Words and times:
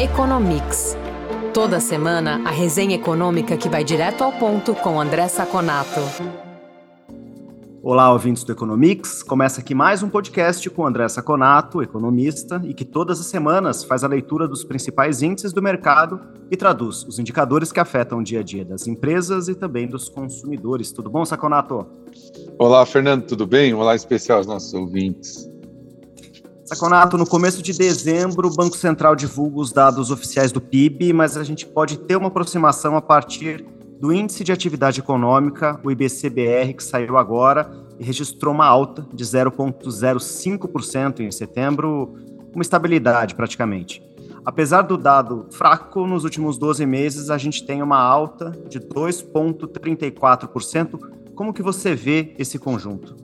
Economics. 0.00 0.96
Toda 1.52 1.78
semana, 1.78 2.40
a 2.46 2.50
resenha 2.50 2.94
econômica 2.94 3.54
que 3.54 3.68
vai 3.68 3.84
direto 3.84 4.24
ao 4.24 4.32
ponto 4.32 4.74
com 4.74 4.98
André 4.98 5.28
Saconato. 5.28 6.00
Olá, 7.82 8.10
ouvintes 8.10 8.42
do 8.42 8.50
Economics. 8.50 9.22
Começa 9.22 9.60
aqui 9.60 9.74
mais 9.74 10.02
um 10.02 10.08
podcast 10.08 10.70
com 10.70 10.86
André 10.86 11.06
Saconato, 11.06 11.82
economista, 11.82 12.62
e 12.64 12.72
que 12.72 12.86
todas 12.86 13.20
as 13.20 13.26
semanas 13.26 13.84
faz 13.84 14.02
a 14.02 14.08
leitura 14.08 14.48
dos 14.48 14.64
principais 14.64 15.20
índices 15.20 15.52
do 15.52 15.60
mercado 15.60 16.18
e 16.50 16.56
traduz 16.56 17.04
os 17.04 17.18
indicadores 17.18 17.70
que 17.70 17.78
afetam 17.78 18.20
o 18.20 18.24
dia 18.24 18.40
a 18.40 18.42
dia 18.42 18.64
das 18.64 18.86
empresas 18.86 19.48
e 19.48 19.54
também 19.54 19.86
dos 19.86 20.08
consumidores. 20.08 20.92
Tudo 20.92 21.10
bom, 21.10 21.26
Saconato? 21.26 21.86
Olá, 22.58 22.86
Fernando, 22.86 23.26
tudo 23.26 23.46
bem? 23.46 23.74
Olá 23.74 23.94
especial 23.94 24.38
aos 24.38 24.46
nossos 24.46 24.72
ouvintes. 24.72 25.49
Saconato, 26.72 27.18
no 27.18 27.26
começo 27.26 27.60
de 27.60 27.76
dezembro, 27.76 28.46
o 28.46 28.54
Banco 28.54 28.76
Central 28.76 29.16
divulga 29.16 29.58
os 29.58 29.72
dados 29.72 30.12
oficiais 30.12 30.52
do 30.52 30.60
PIB, 30.60 31.12
mas 31.12 31.36
a 31.36 31.42
gente 31.42 31.66
pode 31.66 31.98
ter 31.98 32.14
uma 32.14 32.28
aproximação 32.28 32.94
a 32.94 33.02
partir 33.02 33.66
do 33.98 34.12
Índice 34.12 34.44
de 34.44 34.52
Atividade 34.52 35.00
Econômica, 35.00 35.80
o 35.82 35.90
IBCBR, 35.90 36.74
que 36.74 36.84
saiu 36.84 37.18
agora 37.18 37.68
e 37.98 38.04
registrou 38.04 38.54
uma 38.54 38.66
alta 38.66 39.04
de 39.12 39.24
0,05% 39.24 41.18
em 41.18 41.32
setembro, 41.32 42.14
uma 42.54 42.62
estabilidade 42.62 43.34
praticamente. 43.34 44.00
Apesar 44.44 44.82
do 44.82 44.96
dado 44.96 45.48
fraco, 45.50 46.06
nos 46.06 46.22
últimos 46.22 46.56
12 46.56 46.86
meses 46.86 47.30
a 47.30 47.38
gente 47.38 47.66
tem 47.66 47.82
uma 47.82 47.98
alta 47.98 48.52
de 48.68 48.78
2,34%. 48.78 51.00
Como 51.34 51.52
que 51.52 51.64
você 51.64 51.96
vê 51.96 52.32
esse 52.38 52.60
conjunto? 52.60 53.16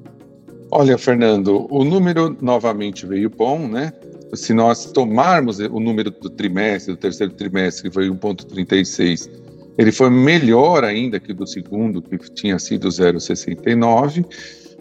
Olha, 0.70 0.98
Fernando, 0.98 1.66
o 1.70 1.84
número 1.84 2.36
novamente 2.40 3.06
veio 3.06 3.30
bom, 3.30 3.68
né? 3.68 3.92
Se 4.34 4.52
nós 4.52 4.86
tomarmos 4.86 5.60
o 5.60 5.78
número 5.78 6.10
do 6.10 6.28
trimestre, 6.28 6.92
do 6.92 6.98
terceiro 6.98 7.32
trimestre, 7.32 7.88
que 7.88 7.94
foi 7.94 8.10
1,36, 8.10 9.30
ele 9.78 9.92
foi 9.92 10.10
melhor 10.10 10.82
ainda 10.82 11.20
que 11.20 11.32
do 11.32 11.46
segundo, 11.46 12.02
que 12.02 12.18
tinha 12.32 12.58
sido 12.58 12.88
0,69. 12.88 14.24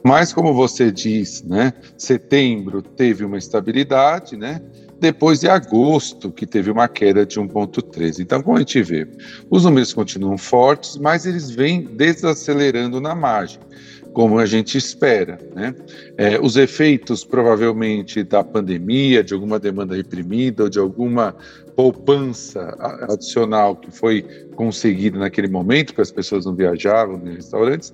Mas, 0.03 0.33
como 0.33 0.53
você 0.53 0.91
diz, 0.91 1.43
né, 1.43 1.73
setembro 1.97 2.81
teve 2.81 3.23
uma 3.23 3.37
estabilidade, 3.37 4.35
né? 4.35 4.61
Depois 4.99 5.41
de 5.41 5.47
agosto, 5.47 6.31
que 6.31 6.47
teve 6.47 6.71
uma 6.71 6.87
queda 6.87 7.25
de 7.25 7.39
1,13. 7.39 8.21
Então, 8.21 8.41
como 8.41 8.57
a 8.57 8.59
gente 8.59 8.81
vê, 8.81 9.07
os 9.49 9.65
números 9.65 9.93
continuam 9.93 10.37
fortes, 10.37 10.97
mas 10.97 11.25
eles 11.25 11.49
vêm 11.51 11.83
desacelerando 11.83 12.99
na 12.99 13.13
margem 13.13 13.59
como 14.15 14.39
a 14.39 14.45
gente 14.45 14.77
espera. 14.77 15.37
Né? 15.53 15.75
É, 16.17 16.39
os 16.39 16.55
efeitos, 16.55 17.25
provavelmente, 17.25 18.23
da 18.23 18.43
pandemia, 18.43 19.21
de 19.21 19.33
alguma 19.33 19.59
demanda 19.59 19.93
reprimida 19.93 20.63
ou 20.63 20.69
de 20.69 20.79
alguma 20.79 21.35
poupança 21.75 22.73
adicional 23.09 23.75
que 23.75 23.91
foi 23.91 24.21
conseguida 24.55 25.19
naquele 25.19 25.49
momento, 25.49 25.87
porque 25.87 26.01
as 26.01 26.11
pessoas 26.11 26.45
não 26.45 26.55
viajavam 26.55 27.21
em 27.27 27.35
restaurantes, 27.35 27.93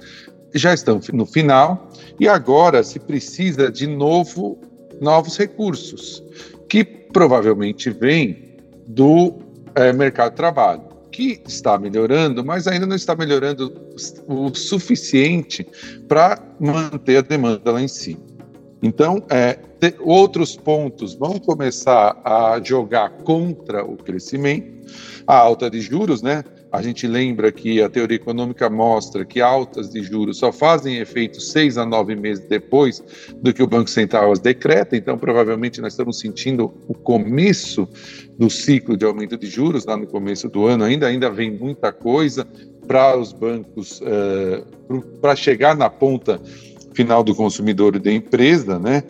já 0.54 0.72
estão 0.76 1.02
no 1.12 1.26
final 1.26 1.90
e 2.20 2.28
agora 2.28 2.84
se 2.84 3.00
precisa 3.00 3.72
de 3.72 3.88
novo 3.88 4.60
novos 5.02 5.36
recursos 5.38 6.24
que 6.70 6.84
provavelmente 6.84 7.90
vêm 7.90 8.58
do 8.86 9.40
é, 9.74 9.92
mercado 9.92 10.32
de 10.32 10.38
trabalho 10.38 10.91
que 11.12 11.42
está 11.46 11.78
melhorando, 11.78 12.44
mas 12.44 12.68
ainda 12.68 12.86
não 12.86 12.96
está 12.96 13.16
melhorando 13.16 13.74
o 14.28 14.54
suficiente 14.56 15.68
para 16.08 16.42
manter 16.60 17.18
a 17.18 17.22
demanda 17.22 17.72
lá 17.72 17.82
em 17.82 17.88
cima. 17.88 18.22
Então, 18.82 19.24
é, 19.30 19.60
outros 20.00 20.56
pontos 20.56 21.14
vão 21.14 21.38
começar 21.38 22.20
a 22.24 22.60
jogar 22.64 23.10
contra 23.24 23.86
o 23.86 23.96
crescimento. 23.96 24.92
A 25.28 25.36
alta 25.38 25.70
de 25.70 25.80
juros, 25.80 26.22
né? 26.22 26.44
A 26.72 26.82
gente 26.82 27.06
lembra 27.06 27.52
que 27.52 27.82
a 27.82 27.90
teoria 27.90 28.16
econômica 28.16 28.70
mostra 28.70 29.26
que 29.26 29.42
altas 29.42 29.90
de 29.90 30.02
juros 30.02 30.38
só 30.38 30.54
fazem 30.54 31.00
efeito 31.00 31.42
seis 31.42 31.78
a 31.78 31.86
nove 31.86 32.16
meses 32.16 32.46
depois 32.46 33.04
do 33.36 33.54
que 33.54 33.62
o 33.62 33.68
Banco 33.68 33.90
Central 33.90 34.32
as 34.32 34.40
decreta, 34.40 34.96
então 34.96 35.18
provavelmente 35.18 35.82
nós 35.82 35.92
estamos 35.92 36.20
sentindo 36.20 36.74
o 36.88 36.94
começo 36.94 37.90
do 38.40 38.50
ciclo 38.50 38.96
de 38.96 39.06
aumento 39.06 39.38
de 39.38 39.48
juros 39.48 39.86
lá 39.86 39.98
no 39.98 40.08
começo 40.08 40.48
do 40.48 40.66
ano. 40.66 40.86
Ainda, 40.86 41.08
ainda 41.08 41.30
vem 41.30 41.52
muita 41.52 41.92
coisa 41.92 42.48
para 42.88 43.18
os 43.18 43.34
bancos, 43.34 44.00
uh, 44.00 44.06
eh, 44.06 44.64
para 45.20 45.36
chegar 45.36 45.76
na 45.76 45.90
ponta 45.90 46.40
final 46.94 47.22
do 47.22 47.36
consumidor 47.36 47.98
e 47.98 48.00
da 48.00 48.12
empresa, 48.12 48.80
né? 48.80 49.04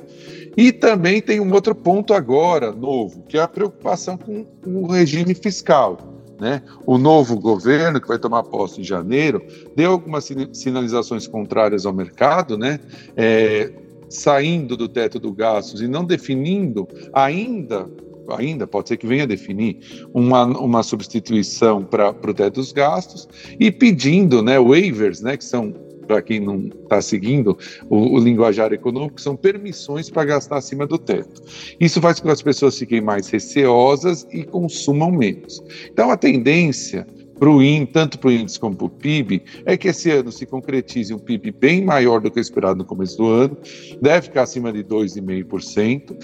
E 0.58 0.72
também 0.72 1.22
tem 1.22 1.40
um 1.40 1.53
outro 1.53 1.74
ponto 1.74 2.14
agora, 2.14 2.72
novo, 2.72 3.24
que 3.28 3.38
é 3.38 3.41
a 3.41 3.47
preocupação 3.47 4.18
com 4.18 4.46
o 4.66 4.88
regime 4.88 5.34
fiscal. 5.34 6.10
Né? 6.41 6.63
O 6.88 6.97
novo 6.97 7.40
governo, 7.40 8.02
que 8.02 8.07
vai 8.07 8.18
tomar 8.18 8.41
posse 8.41 8.81
em 8.81 8.84
janeiro, 8.84 9.46
deu 9.75 9.91
algumas 9.91 10.28
sinalizações 10.53 11.28
contrárias 11.28 11.85
ao 11.85 11.94
mercado, 11.94 12.57
né? 12.57 12.79
É, 13.16 13.72
saindo 14.09 14.75
do 14.75 14.90
teto 14.90 15.19
do 15.19 15.31
gastos 15.31 15.84
e 15.84 15.88
não 15.88 16.03
definindo 16.03 16.88
ainda 17.13 17.88
ainda 18.28 18.66
pode 18.66 18.90
ser 18.90 18.97
que 18.97 19.06
venha 19.06 19.28
definir 19.28 20.07
uma, 20.13 20.46
uma 20.46 20.84
substituição 20.84 21.84
para 21.84 22.09
o 22.09 22.34
teto 22.34 22.56
dos 22.56 22.72
gastos 22.72 23.28
e 23.59 23.72
pedindo 23.72 24.41
né, 24.41 24.59
waivers, 24.59 25.22
né, 25.22 25.38
que 25.38 25.44
são 25.44 25.73
para 26.07 26.22
quem 26.22 26.39
não 26.39 26.67
está 26.84 27.01
seguindo 27.01 27.57
o, 27.89 28.16
o, 28.16 28.19
linguajar 28.19 28.73
econômico, 28.73 29.22
são 29.22 29.35
permissões 29.35 30.09
para 30.09 30.25
gastar 30.25 30.57
acima 30.57 30.85
do 30.85 30.97
teto. 30.97 31.41
Isso 31.79 32.01
faz 32.01 32.19
com 32.19 32.28
que 32.28 32.34
as 32.34 32.41
pessoas 32.41 32.78
fiquem 32.78 33.01
mais 33.01 33.28
receosas 33.29 34.28
e 34.31 34.44
consumam 34.44 35.11
menos. 35.11 35.61
Então, 35.91 36.11
a 36.11 36.17
tendência 36.17 37.06
para 37.41 37.50
o 37.50 37.59
IN, 37.59 37.88
tanto 37.88 38.19
para 38.19 38.29
o 38.29 38.31
índice 38.31 38.59
como 38.59 38.75
para 38.75 38.85
o 38.85 38.90
PIB, 38.90 39.41
é 39.66 39.75
que 39.75 39.88
esse 39.88 40.11
ano 40.11 40.31
se 40.31 40.45
concretize 40.45 41.11
um 41.11 41.17
PIB 41.17 41.51
bem 41.51 41.84
maior 41.84 42.22
do 42.22 42.29
que 42.29 42.40
esperado 42.40 42.78
no 42.78 42.85
começo 42.85 43.17
do 43.17 43.25
ano, 43.25 43.57
deve 44.00 44.28
ficar 44.28 44.44
acima 44.44 44.72
de 44.72 44.84
2,5%, 44.84 46.16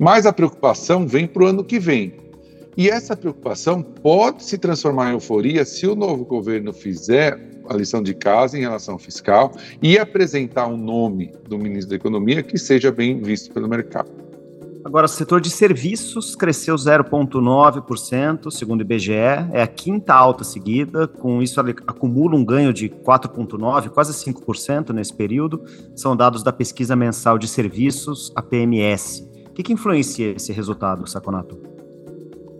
mas 0.00 0.26
a 0.26 0.32
preocupação 0.32 1.06
vem 1.06 1.28
para 1.28 1.44
o 1.44 1.46
ano 1.46 1.62
que 1.62 1.78
vem. 1.78 2.25
E 2.76 2.90
essa 2.90 3.16
preocupação 3.16 3.82
pode 3.82 4.44
se 4.44 4.58
transformar 4.58 5.08
em 5.08 5.14
euforia 5.14 5.64
se 5.64 5.86
o 5.86 5.94
novo 5.94 6.26
governo 6.26 6.74
fizer 6.74 7.40
a 7.68 7.74
lição 7.74 8.02
de 8.02 8.12
casa 8.12 8.58
em 8.58 8.60
relação 8.60 8.98
fiscal 8.98 9.52
e 9.82 9.98
apresentar 9.98 10.66
um 10.66 10.76
nome 10.76 11.32
do 11.48 11.58
ministro 11.58 11.90
da 11.90 11.96
Economia 11.96 12.42
que 12.42 12.58
seja 12.58 12.92
bem 12.92 13.20
visto 13.22 13.52
pelo 13.52 13.66
mercado. 13.66 14.10
Agora, 14.84 15.06
o 15.06 15.08
setor 15.08 15.40
de 15.40 15.50
serviços 15.50 16.36
cresceu 16.36 16.76
0,9%, 16.76 18.52
segundo 18.52 18.80
o 18.80 18.82
IBGE, 18.82 19.12
é 19.52 19.62
a 19.62 19.66
quinta 19.66 20.14
alta 20.14 20.44
seguida, 20.44 21.08
com 21.08 21.42
isso 21.42 21.58
acumula 21.60 22.36
um 22.36 22.44
ganho 22.44 22.72
de 22.72 22.88
4,9%, 22.88 23.88
quase 23.88 24.12
5% 24.12 24.90
nesse 24.90 25.12
período. 25.12 25.64
São 25.96 26.14
dados 26.14 26.44
da 26.44 26.52
pesquisa 26.52 26.94
mensal 26.94 27.36
de 27.36 27.48
serviços, 27.48 28.30
a 28.36 28.42
PMS. 28.42 29.28
O 29.48 29.54
que, 29.54 29.64
que 29.64 29.72
influencia 29.72 30.32
esse 30.36 30.52
resultado, 30.52 31.04
Saconato? 31.08 31.75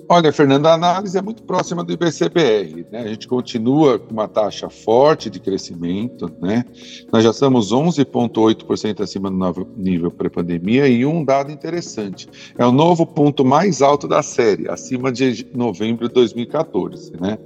Olha, 0.09 0.33
Fernando, 0.33 0.67
a 0.67 0.75
análise 0.75 1.19
é 1.19 1.23
muito 1.23 1.43
próxima 1.43 1.83
do 1.83 1.93
IBCBR. 1.93 2.87
Né? 2.93 3.01
A 3.01 3.09
gente 3.09 3.27
continua 3.27 3.99
com 3.99 4.13
uma 4.13 4.29
taxa 4.29 4.71
forte 4.71 5.29
de 5.29 5.41
crescimento. 5.41 6.31
Né? 6.41 6.65
Nós 7.13 7.25
já 7.25 7.31
estamos 7.31 7.73
11,8% 7.73 9.01
acima 9.01 9.29
do 9.29 9.67
nível 9.77 10.13
pré-pandemia. 10.13 10.87
E 10.87 11.05
um 11.05 11.25
dado 11.25 11.51
interessante: 11.51 12.29
é 12.57 12.65
o 12.65 12.71
novo 12.71 13.05
ponto 13.05 13.45
mais 13.45 13.83
alto 13.83 14.07
da 14.07 14.23
série, 14.23 14.71
acima 14.71 15.11
de 15.11 15.45
novembro 15.53 16.07
de 16.07 16.15
2014. 16.15 17.13
Né? 17.21 17.37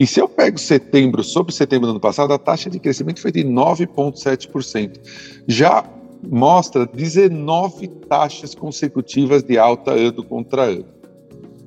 E 0.00 0.04
se 0.04 0.20
eu 0.20 0.28
pego 0.28 0.58
setembro 0.58 1.22
sobre 1.22 1.54
setembro 1.54 1.86
do 1.86 1.90
ano 1.90 2.00
passado, 2.00 2.32
a 2.32 2.38
taxa 2.38 2.68
de 2.68 2.80
crescimento 2.80 3.20
foi 3.20 3.30
de 3.30 3.44
9,7%. 3.44 4.98
Já 5.46 5.84
mostra 6.28 6.84
19 6.84 7.86
taxas 8.08 8.56
consecutivas 8.56 9.44
de 9.44 9.56
alta 9.56 9.92
ano 9.92 10.24
contra 10.24 10.64
ano. 10.64 10.97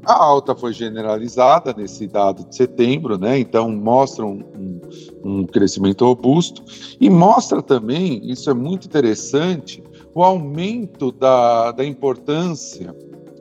A 0.05 0.13
alta 0.13 0.55
foi 0.55 0.73
generalizada 0.73 1.73
nesse 1.77 2.07
dado 2.07 2.43
de 2.47 2.55
setembro, 2.55 3.17
né? 3.17 3.37
então 3.37 3.69
mostra 3.69 4.25
um, 4.25 4.41
um, 4.57 4.81
um, 5.23 5.45
crescimento 5.45 6.05
robusto 6.05 6.63
e 6.99 7.09
mostra 7.09 7.61
também, 7.61 8.19
isso 8.23 8.49
é 8.49 8.53
muito 8.53 8.87
interessante, 8.87 9.83
o 10.13 10.23
aumento 10.23 11.11
da, 11.11 11.71
da 11.71 11.85
importância 11.85 12.95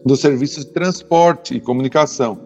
dos 0.05 0.21
serviços 0.21 0.65
de 0.65 0.73
transporte 0.73 1.55
e 1.55 1.61
comunicação, 1.61 2.43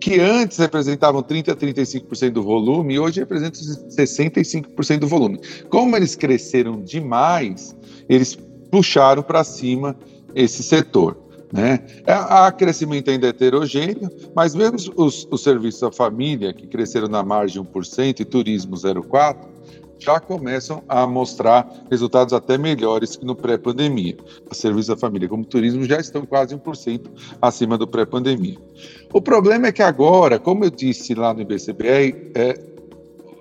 que 0.00 0.20
antes 0.20 0.58
representavam 0.58 1.22
30% 1.22 1.48
a 1.50 1.56
35% 1.56 2.30
do 2.30 2.42
volume 2.42 2.94
e 2.94 2.98
hoje 2.98 3.20
representam 3.20 3.60
65% 3.60 4.98
do 4.98 5.08
volume. 5.08 5.40
Como 5.68 5.96
eles 5.96 6.14
cresceram 6.14 6.80
demais, 6.82 7.76
eles 8.08 8.38
puxaram 8.70 9.22
para 9.22 9.42
cima 9.42 9.96
esse 10.34 10.62
setor. 10.62 11.25
Né? 11.52 11.80
Há 12.06 12.50
crescimento 12.50 13.10
ainda 13.10 13.28
heterogêneo, 13.28 14.10
mas 14.34 14.54
mesmo 14.54 14.92
os, 14.96 15.26
os 15.30 15.42
serviços 15.42 15.82
à 15.82 15.92
família, 15.92 16.52
que 16.52 16.66
cresceram 16.66 17.08
na 17.08 17.22
margem 17.22 17.62
1%, 17.62 18.20
e 18.20 18.24
turismo 18.24 18.74
0,4%, 18.74 19.56
já 19.98 20.20
começam 20.20 20.82
a 20.88 21.06
mostrar 21.06 21.68
resultados 21.90 22.34
até 22.34 22.58
melhores 22.58 23.16
que 23.16 23.24
no 23.24 23.34
pré-pandemia. 23.34 24.16
Os 24.50 24.58
serviços 24.58 24.88
da 24.88 24.96
família, 24.96 25.28
como 25.28 25.44
turismo, 25.44 25.84
já 25.84 25.98
estão 25.98 26.26
quase 26.26 26.54
1% 26.54 27.06
acima 27.40 27.78
do 27.78 27.86
pré-pandemia. 27.86 28.58
O 29.12 29.22
problema 29.22 29.68
é 29.68 29.72
que 29.72 29.82
agora, 29.82 30.38
como 30.38 30.64
eu 30.64 30.70
disse 30.70 31.14
lá 31.14 31.32
no 31.32 31.40
IBCBR, 31.40 32.32
é, 32.34 32.75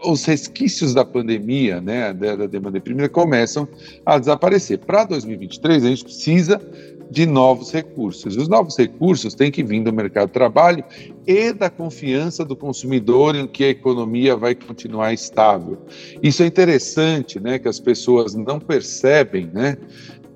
os 0.06 0.26
resquícios 0.26 0.94
da 0.94 1.04
pandemia, 1.04 1.82
né, 1.82 2.14
da, 2.14 2.36
da 2.36 2.46
demanda 2.46 2.80
primeira, 2.80 3.10
começam 3.10 3.68
a 4.06 4.18
desaparecer. 4.18 4.80
Para 4.80 5.04
2023, 5.06 5.86
a 5.86 5.90
gente 5.90 6.04
precisa 6.04 6.62
de 7.10 7.26
novos 7.26 7.72
recursos. 7.72 8.36
Os 8.36 8.48
novos 8.48 8.78
recursos 8.78 9.34
têm 9.34 9.52
que 9.52 9.64
vir 9.64 9.84
do 9.84 9.94
mercado 9.94 10.28
de 10.28 10.34
trabalho 10.34 10.84
e 11.28 11.54
da 11.54 11.70
confiança 11.70 12.44
do 12.44 12.56
consumidor 12.56 13.36
em 13.36 13.48
que 13.48 13.64
a 13.64 13.70
economia 13.70 14.36
vai 14.36 14.56
continuar 14.56 15.14
estável. 15.14 15.78
Isso 16.22 16.44
é 16.44 16.46
interessante, 16.46 17.40
né, 17.40 17.60
que 17.60 17.68
as 17.68 17.80
pessoas 17.80 18.34
não 18.36 18.60
percebem, 18.60 19.50
né, 19.54 19.78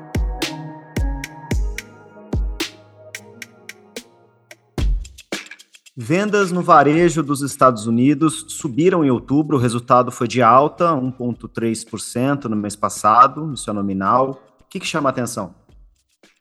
Vendas 6.00 6.52
no 6.52 6.62
varejo 6.62 7.24
dos 7.24 7.42
Estados 7.42 7.88
Unidos 7.88 8.46
subiram 8.50 9.04
em 9.04 9.10
outubro, 9.10 9.58
o 9.58 9.60
resultado 9.60 10.12
foi 10.12 10.28
de 10.28 10.44
alta, 10.44 10.92
1,3% 10.92 12.44
no 12.44 12.56
mês 12.56 12.76
passado, 12.76 13.52
isso 13.52 13.68
é 13.68 13.74
nominal. 13.74 14.40
O 14.62 14.66
que, 14.70 14.80
que 14.80 14.86
chama 14.86 15.10
a 15.10 15.12
atenção? 15.12 15.56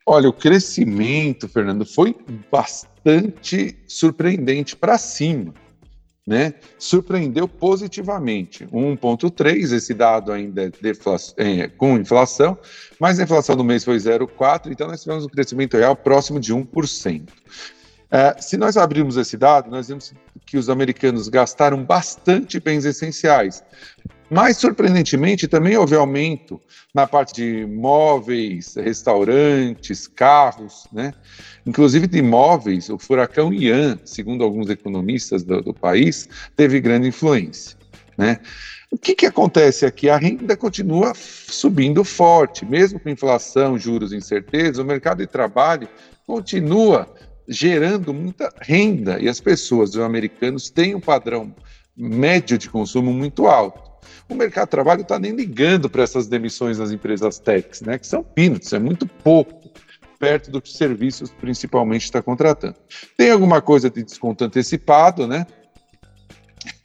Olha, 0.05 0.29
o 0.29 0.33
crescimento, 0.33 1.49
Fernando, 1.49 1.87
foi 1.87 2.15
bastante 2.53 3.79
surpreendente 3.89 4.77
para 4.77 4.99
cima. 4.99 5.55
Né? 6.27 6.53
Surpreendeu 6.79 7.49
positivamente. 7.49 8.67
1,3, 8.67 9.73
esse 9.73 9.95
dado 9.95 10.33
ainda 10.33 10.65
é, 10.65 10.73
é 11.39 11.69
com 11.69 11.97
inflação, 11.97 12.59
mas 13.01 13.19
a 13.19 13.23
inflação 13.23 13.57
do 13.57 13.65
mês 13.65 13.85
foi 13.85 13.97
0,4, 13.97 14.71
então 14.71 14.89
nós 14.89 15.01
tivemos 15.03 15.25
um 15.25 15.29
crescimento 15.29 15.79
real 15.79 15.97
próximo 15.97 16.39
de 16.39 16.53
1%. 16.53 17.29
É, 18.11 18.41
se 18.41 18.57
nós 18.57 18.77
abrirmos 18.77 19.17
esse 19.17 19.37
dado, 19.37 19.71
nós 19.71 19.89
vemos 19.89 20.13
que 20.45 20.57
os 20.57 20.71
americanos 20.71 21.29
gastaram 21.29 21.83
bastante 21.83 22.61
bens 22.61 22.85
essenciais, 22.85 23.65
mas, 24.31 24.57
surpreendentemente, 24.57 25.47
também 25.47 25.77
houve 25.77 25.95
aumento 25.95 26.61
na 26.93 27.07
parte 27.07 27.33
de 27.35 27.67
móveis, 27.67 28.75
restaurantes, 28.75 30.09
carros, 30.09 30.87
né? 30.93 31.13
Inclusive 31.65 32.07
de 32.07 32.19
imóveis, 32.19 32.89
o 32.91 32.99
furacão 32.99 33.53
Ian, 33.53 33.99
segundo 34.05 34.43
alguns 34.43 34.69
economistas 34.69 35.45
do, 35.45 35.61
do 35.61 35.75
país, 35.75 36.29
teve 36.57 36.81
grande 36.81 37.09
influência, 37.09 37.77
né? 38.19 38.41
O 38.91 38.97
que, 38.97 39.15
que 39.15 39.27
acontece 39.27 39.85
aqui? 39.85 40.09
A 40.09 40.17
renda 40.17 40.57
continua 40.57 41.13
subindo 41.15 42.03
forte, 42.05 42.65
mesmo 42.65 42.99
com 42.99 43.09
inflação, 43.09 43.79
juros 43.79 44.13
e 44.13 44.17
incerteza, 44.17 44.83
o 44.83 44.85
mercado 44.85 45.19
de 45.19 45.27
trabalho 45.27 45.89
continua 46.27 47.09
gerando 47.49 48.13
muita 48.13 48.53
renda 48.61 49.19
e 49.21 49.29
as 49.29 49.41
pessoas, 49.41 49.91
os 49.91 49.99
americanos, 49.99 50.71
têm 50.71 50.95
um 50.95 51.01
padrão 51.01 51.55
médio 51.97 52.59
de 52.59 52.69
consumo 52.69 53.13
muito 53.13 53.47
alto 53.47 53.87
o 54.29 54.35
mercado 54.35 54.67
de 54.67 54.71
trabalho 54.71 55.03
está 55.03 55.19
nem 55.19 55.33
ligando 55.33 55.89
para 55.89 56.03
essas 56.03 56.27
demissões 56.27 56.79
nas 56.79 56.91
empresas 56.91 57.39
techs, 57.39 57.81
né, 57.81 57.99
que 57.99 58.07
são 58.07 58.23
peanuts, 58.23 58.73
é 58.73 58.79
muito 58.79 59.07
pouco 59.07 59.71
perto 60.19 60.51
do 60.51 60.63
que 60.63 60.69
os 60.69 60.77
serviços 60.77 61.31
principalmente 61.31 62.05
está 62.05 62.23
contratando. 62.23 62.77
Tem 63.17 63.31
alguma 63.31 63.61
coisa 63.61 63.91
de 63.91 64.03
desconto 64.03 64.45
antecipado, 64.45 65.27
né? 65.27 65.47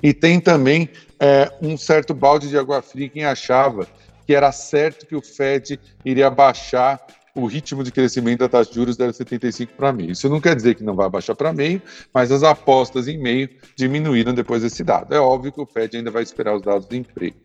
E 0.03 0.13
tem 0.13 0.37
também 0.39 0.89
é, 1.17 1.49
um 1.61 1.77
certo 1.77 2.13
balde 2.13 2.49
de 2.49 2.57
água 2.57 2.81
fria 2.81 3.07
quem 3.07 3.23
achava 3.23 3.87
que 4.27 4.35
era 4.35 4.51
certo 4.51 5.07
que 5.07 5.15
o 5.15 5.21
Fed 5.21 5.79
iria 6.03 6.29
baixar 6.29 6.99
o 7.36 7.45
ritmo 7.45 7.83
de 7.83 7.92
crescimento 7.92 8.39
da 8.39 8.50
taxa 8.50 8.69
de 8.69 8.75
juros 8.75 8.98
deve 8.98 9.13
75 9.13 9.74
para 9.74 9.94
meio. 9.94 10.12
Isso 10.12 10.28
não 10.30 10.42
quer 10.42 10.56
dizer 10.56 10.75
que 10.75 10.83
não 10.83 10.95
vai 10.95 11.10
baixar 11.10 11.36
para 11.36 11.54
meio, 11.54 11.81
mas 12.13 12.31
as 12.31 12.44
apostas 12.44 13.07
em 13.07 13.18
meio 13.18 13.50
diminuíram 13.75 14.33
depois 14.33 14.62
desse 14.62 14.83
dado. 14.83 15.13
É 15.13 15.19
óbvio 15.19 15.51
que 15.51 15.62
o 15.62 15.66
Fed 15.66 15.95
ainda 15.95 16.12
vai 16.12 16.24
esperar 16.24 16.56
os 16.56 16.62
dados 16.62 16.88
do 16.88 16.95
emprego. 16.95 17.38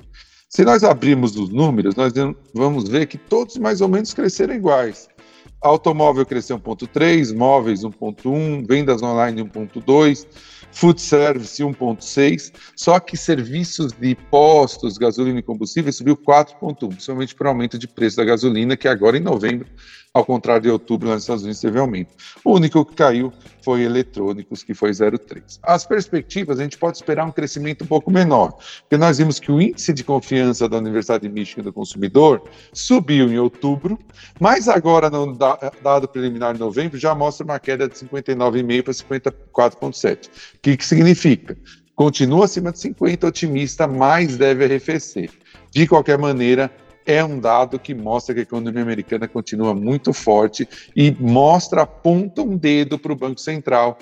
Se 0.48 0.64
nós 0.64 0.84
abrirmos 0.84 1.36
os 1.36 1.50
números, 1.50 1.94
nós 1.96 2.12
vamos 2.54 2.88
ver 2.88 3.06
que 3.06 3.18
todos 3.18 3.56
mais 3.58 3.80
ou 3.80 3.88
menos 3.88 4.14
cresceram 4.14 4.54
iguais. 4.54 5.08
Automóvel 5.60 6.24
cresceu 6.24 6.58
1,3, 6.58 7.34
móveis 7.34 7.82
1,1, 7.82 8.66
vendas 8.66 9.02
online 9.02 9.42
1,2, 9.42 10.26
food 10.76 11.00
service 11.00 11.62
1,6, 11.62 12.52
só 12.76 13.00
que 13.00 13.16
serviços 13.16 13.92
de 13.92 14.14
postos, 14.30 14.98
gasolina 14.98 15.38
e 15.38 15.42
combustível 15.42 15.90
subiu 15.90 16.18
4,1, 16.18 16.88
principalmente 16.88 17.34
por 17.34 17.46
aumento 17.46 17.78
de 17.78 17.88
preço 17.88 18.18
da 18.18 18.24
gasolina, 18.24 18.76
que 18.76 18.86
agora 18.86 19.16
em 19.16 19.20
novembro 19.20 19.66
ao 20.16 20.24
contrário 20.24 20.62
de 20.62 20.70
outubro, 20.70 21.10
nos 21.10 21.24
Estados 21.24 21.42
Unidos 21.42 21.60
teve 21.60 21.78
aumento. 21.78 22.14
O 22.42 22.54
único 22.54 22.82
que 22.86 22.94
caiu 22.94 23.30
foi 23.62 23.82
eletrônicos, 23.82 24.62
que 24.62 24.72
foi 24.72 24.90
0,3. 24.90 25.58
As 25.62 25.84
perspectivas, 25.84 26.58
a 26.58 26.62
gente 26.62 26.78
pode 26.78 26.96
esperar 26.96 27.26
um 27.26 27.30
crescimento 27.30 27.84
um 27.84 27.86
pouco 27.86 28.10
menor, 28.10 28.56
porque 28.80 28.96
nós 28.96 29.18
vimos 29.18 29.38
que 29.38 29.52
o 29.52 29.60
índice 29.60 29.92
de 29.92 30.02
confiança 30.02 30.66
da 30.70 30.78
Universidade 30.78 31.28
de 31.28 31.28
Michigan 31.28 31.64
do 31.64 31.72
consumidor 31.72 32.42
subiu 32.72 33.30
em 33.30 33.38
outubro, 33.38 33.98
mas 34.40 34.70
agora, 34.70 35.10
no 35.10 35.36
dado 35.82 36.08
preliminar 36.08 36.54
de 36.54 36.60
novembro, 36.60 36.96
já 36.96 37.14
mostra 37.14 37.44
uma 37.44 37.58
queda 37.58 37.86
de 37.86 37.94
59,5 37.96 38.82
para 38.82 38.94
54,7. 38.94 40.28
O 40.28 40.30
que, 40.62 40.78
que 40.78 40.86
significa? 40.86 41.58
Continua 41.94 42.46
acima 42.46 42.72
de 42.72 42.78
50, 42.78 43.26
otimista, 43.26 43.86
mas 43.86 44.38
deve 44.38 44.64
arrefecer. 44.64 45.28
De 45.70 45.86
qualquer 45.86 46.16
maneira, 46.16 46.70
é 47.06 47.24
um 47.24 47.38
dado 47.38 47.78
que 47.78 47.94
mostra 47.94 48.34
que 48.34 48.40
a 48.40 48.42
economia 48.42 48.82
americana 48.82 49.28
continua 49.28 49.74
muito 49.74 50.12
forte 50.12 50.68
e 50.94 51.12
mostra, 51.12 51.82
aponta 51.82 52.42
um 52.42 52.56
dedo 52.56 52.98
para 52.98 53.12
o 53.12 53.16
Banco 53.16 53.40
Central 53.40 53.96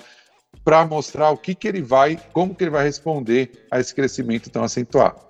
para 0.63 0.85
mostrar 0.85 1.29
o 1.29 1.37
que, 1.37 1.53
que 1.53 1.67
ele 1.67 1.81
vai, 1.81 2.19
como 2.33 2.55
que 2.55 2.63
ele 2.63 2.71
vai 2.71 2.83
responder 2.83 3.65
a 3.71 3.79
esse 3.79 3.93
crescimento 3.93 4.49
tão 4.49 4.63
acentuado. 4.63 5.21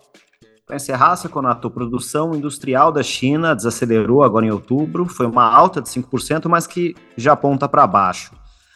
Para 0.66 0.78
encerrar, 0.78 1.16
Seconato, 1.18 1.70
produção 1.70 2.34
industrial 2.34 2.92
da 2.92 3.04
China 3.04 3.56
desacelerou 3.56 4.24
agora 4.24 4.46
em 4.46 4.52
outubro, 4.52 5.06
foi 5.06 5.28
uma 5.28 5.44
alta 5.44 5.82
de 5.82 5.90
5%, 5.90 6.48
mas 6.48 6.66
que 6.66 6.96
já 7.16 7.34
aponta 7.34 7.70
para 7.70 7.86
baixo. 7.86 8.34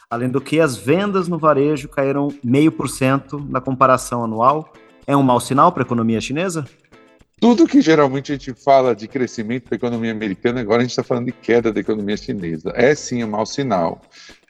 Além 0.09 0.29
do 0.29 0.41
que, 0.41 0.59
as 0.59 0.75
vendas 0.75 1.27
no 1.27 1.39
varejo 1.39 1.87
caíram 1.87 2.27
0,5% 2.45 3.47
na 3.49 3.61
comparação 3.61 4.23
anual. 4.23 4.73
É 5.07 5.15
um 5.15 5.23
mau 5.23 5.39
sinal 5.39 5.71
para 5.71 5.83
a 5.83 5.85
economia 5.85 6.19
chinesa? 6.19 6.65
Tudo 7.39 7.65
que 7.65 7.81
geralmente 7.81 8.31
a 8.31 8.35
gente 8.35 8.53
fala 8.53 8.93
de 8.93 9.07
crescimento 9.07 9.69
da 9.69 9.75
economia 9.75 10.11
americana, 10.11 10.59
agora 10.59 10.79
a 10.79 10.81
gente 10.81 10.91
está 10.91 11.03
falando 11.03 11.27
de 11.27 11.31
queda 11.31 11.71
da 11.71 11.79
economia 11.79 12.17
chinesa. 12.17 12.73
É 12.75 12.93
sim 12.93 13.23
um 13.23 13.29
mau 13.29 13.45
sinal, 13.45 14.01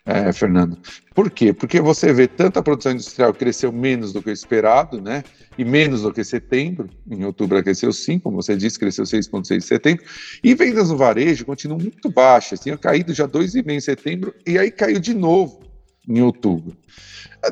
é, 0.05 0.33
Fernando. 0.33 0.75
Por 1.13 1.29
quê? 1.29 1.53
Porque 1.53 1.79
você 1.79 2.11
vê 2.11 2.27
tanta 2.27 2.63
produção 2.63 2.93
industrial 2.93 3.31
cresceu 3.31 3.71
menos 3.71 4.11
do 4.11 4.23
que 4.23 4.29
o 4.29 4.33
esperado, 4.33 4.99
né? 4.99 5.23
E 5.55 5.63
menos 5.63 6.01
do 6.01 6.11
que 6.11 6.23
setembro. 6.23 6.89
Em 7.09 7.23
outubro 7.25 7.61
cresceu 7.61 7.93
5, 7.93 8.23
como 8.23 8.41
você 8.41 8.57
disse, 8.57 8.79
cresceu 8.79 9.03
6,6 9.03 9.57
em 9.57 9.59
setembro. 9.59 10.03
E 10.43 10.55
vendas 10.55 10.89
no 10.89 10.97
varejo 10.97 11.45
continuam 11.45 11.79
muito 11.79 12.09
baixas. 12.09 12.59
Tinha 12.59 12.77
caído 12.77 13.13
já 13.13 13.27
2,5 13.27 13.69
em 13.69 13.79
setembro 13.79 14.33
e 14.47 14.57
aí 14.57 14.71
caiu 14.71 14.99
de 14.99 15.13
novo 15.13 15.68
em 16.09 16.21
outubro. 16.21 16.75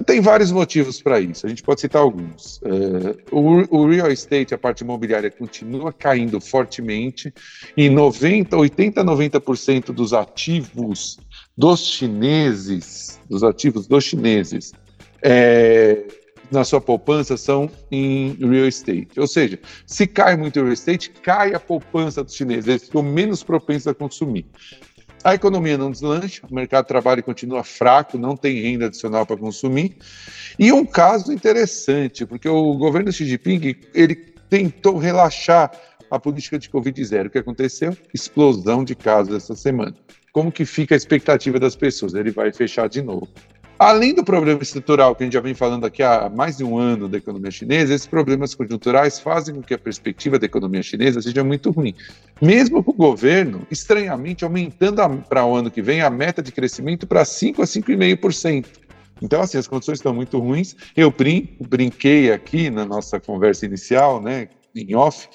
Tem 0.05 0.19
vários 0.19 0.51
motivos 0.51 1.01
para 1.01 1.19
isso, 1.21 1.45
a 1.45 1.49
gente 1.49 1.63
pode 1.63 1.79
citar 1.79 2.01
alguns. 2.01 2.59
Uh, 3.31 3.65
o, 3.71 3.87
real 3.87 4.11
estate, 4.11 4.53
a 4.53 4.57
parte 4.57 4.81
imobiliária, 4.81 5.31
continua 5.31 5.93
caindo 5.93 6.41
fortemente 6.41 7.33
e 7.75 7.89
90, 7.89 8.57
80 8.57 8.99
a 8.99 9.05
90% 9.05 9.93
dos 9.93 10.11
ativos 10.11 11.17
dos 11.57 11.85
chineses, 11.85 13.21
dos 13.29 13.43
ativos 13.43 13.87
dos 13.87 14.03
chineses, 14.03 14.73
é, 15.21 16.03
na 16.51 16.63
sua 16.63 16.81
poupança 16.81 17.37
são 17.37 17.69
em 17.89 18.33
real 18.33 18.67
estate. 18.67 19.17
Ou 19.17 19.27
seja, 19.27 19.57
se 19.85 20.05
cai 20.05 20.35
muito 20.35 20.59
real 20.59 20.73
estate, 20.73 21.11
cai 21.11 21.53
a 21.53 21.59
poupança 21.59 22.23
dos 22.23 22.35
chineses, 22.35 22.67
eles 22.67 22.83
ficam 22.83 23.03
menos 23.03 23.41
propensos 23.41 23.87
a 23.87 23.93
consumir. 23.93 24.45
A 25.23 25.33
economia 25.33 25.77
não 25.77 25.91
deslancha, 25.91 26.41
o 26.49 26.53
mercado 26.53 26.85
de 26.85 26.89
trabalho 26.89 27.23
continua 27.23 27.63
fraco, 27.63 28.17
não 28.17 28.35
tem 28.37 28.61
renda 28.61 28.85
adicional 28.85 29.25
para 29.25 29.35
consumir. 29.35 29.97
E 30.57 30.71
um 30.71 30.85
caso 30.85 31.33
interessante, 31.33 32.25
porque 32.25 32.47
o 32.47 32.75
governo 32.75 33.11
Xi 33.11 33.25
Jinping 33.25 33.75
ele 33.93 34.15
tentou 34.49 34.97
relaxar 34.97 35.71
a 36.09 36.19
política 36.19 36.57
de 36.57 36.69
Covid-0. 36.69 37.27
O 37.27 37.29
que 37.29 37.37
aconteceu? 37.37 37.95
Explosão 38.13 38.83
de 38.83 38.95
casos 38.95 39.35
essa 39.35 39.55
semana. 39.55 39.93
Como 40.31 40.51
que 40.51 40.65
fica 40.65 40.95
a 40.95 40.97
expectativa 40.97 41.59
das 41.59 41.75
pessoas? 41.75 42.13
Ele 42.13 42.31
vai 42.31 42.53
fechar 42.53 42.87
de 42.87 43.01
novo. 43.01 43.27
Além 43.79 44.13
do 44.13 44.23
problema 44.23 44.63
estrutural 44.63 45.15
que 45.15 45.23
a 45.23 45.25
gente 45.25 45.33
já 45.33 45.39
vem 45.39 45.53
falando 45.53 45.85
aqui 45.85 46.01
há 46.01 46.29
mais 46.29 46.57
de 46.57 46.63
um 46.63 46.77
ano 46.77 47.07
da 47.07 47.17
economia 47.17 47.51
chinesa, 47.51 47.93
esses 47.93 48.07
problemas 48.07 48.55
conjunturais 48.55 49.19
fazem 49.19 49.53
com 49.53 49.61
que 49.61 49.73
a 49.73 49.77
perspectiva 49.77 50.39
da 50.39 50.47
economia 50.47 50.81
chinesa 50.81 51.21
seja 51.21 51.43
muito 51.43 51.69
ruim. 51.69 51.93
Mesmo 52.41 52.83
com 52.83 52.91
o 52.91 52.95
governo, 52.95 53.67
estranhamente, 53.69 54.43
aumentando 54.43 55.23
para 55.29 55.45
o 55.45 55.55
ano 55.55 55.69
que 55.69 55.81
vem 55.81 56.01
a 56.01 56.09
meta 56.09 56.41
de 56.41 56.51
crescimento 56.51 57.05
para 57.05 57.21
5% 57.21 57.59
a 57.59 57.65
5,5%. 57.65 58.65
Então, 59.21 59.41
assim, 59.41 59.57
as 59.57 59.67
condições 59.67 59.99
estão 59.99 60.13
muito 60.13 60.39
ruins. 60.39 60.75
Eu 60.95 61.11
brin 61.11 61.47
brinquei 61.59 62.31
aqui 62.31 62.69
na 62.69 62.85
nossa 62.85 63.19
conversa 63.19 63.65
inicial, 63.65 64.21
né, 64.21 64.49
em 64.75 64.95
off, 64.95 65.27